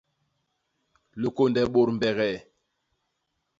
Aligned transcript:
Likônde 1.21 1.61
bôt 1.73 1.89
mbegee. 1.95 2.39